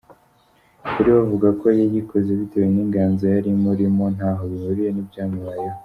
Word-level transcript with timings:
kuri 0.93 1.09
we 1.15 1.19
avuga 1.25 1.47
ko 1.59 1.65
yayikoze 1.79 2.29
bitewe 2.39 2.67
ninganzo 2.73 3.23
yari 3.33 3.47
imurimo 3.55 4.03
ntaho 4.15 4.43
bihuriye 4.51 4.89
nibyamubayeho. 4.93 5.77